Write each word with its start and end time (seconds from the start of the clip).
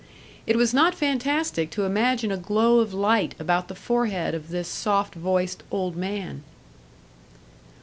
It 0.47 0.55
was 0.55 0.73
not 0.73 0.95
fantastic 0.95 1.69
to 1.69 1.83
imagine 1.83 2.31
a 2.31 2.37
glow 2.37 2.79
of 2.79 2.91
light 2.91 3.35
about 3.37 3.67
the 3.67 3.75
forehead 3.75 4.33
of 4.33 4.49
this 4.49 4.67
soft 4.67 5.13
voiced 5.13 5.61
old 5.69 5.95
man! 5.95 6.41